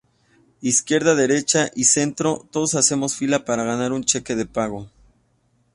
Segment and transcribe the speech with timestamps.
[0.61, 4.89] Izquierda, derecha y centro, todos hacemos fila para ganar un cheque de pago.